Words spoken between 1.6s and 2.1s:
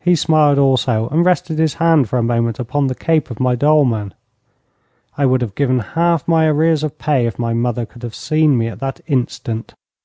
his hand